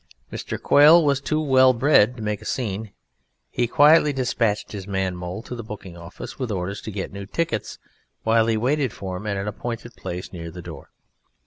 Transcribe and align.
Mr. 0.31 0.59
Quail 0.59 1.05
was 1.05 1.21
too 1.21 1.39
well 1.39 1.73
bred 1.73 2.17
to 2.17 2.23
make 2.23 2.41
a 2.41 2.45
scene. 2.45 2.91
He 3.51 3.67
quietly 3.67 4.11
despatched 4.11 4.71
his 4.71 4.87
man 4.87 5.15
Mole 5.15 5.43
to 5.43 5.53
the 5.53 5.61
booking 5.63 5.95
office 5.95 6.39
with 6.39 6.49
orders 6.49 6.81
to 6.81 6.91
get 6.91 7.13
new 7.13 7.27
tickets 7.27 7.77
while 8.23 8.47
he 8.47 8.57
waited 8.57 8.93
for 8.93 9.17
him 9.17 9.27
at 9.27 9.37
an 9.37 9.47
appointed 9.47 9.95
place 9.95 10.33
near 10.33 10.49
the 10.49 10.63
door. 10.63 10.89